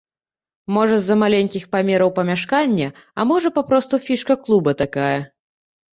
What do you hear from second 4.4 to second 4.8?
клуба